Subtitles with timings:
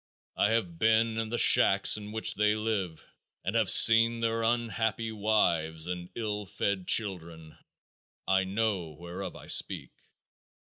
[0.35, 3.05] I have been in the shacks in which they live
[3.45, 7.55] and have seen their unhappy wives and ill fed children.
[8.27, 9.91] I know whereof I speak.